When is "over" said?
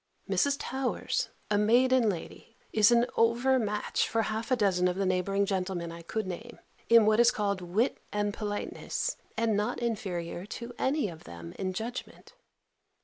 3.15-3.59